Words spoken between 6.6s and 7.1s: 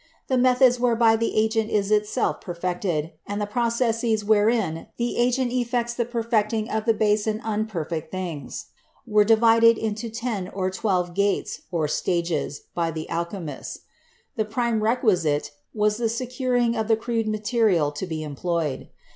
of the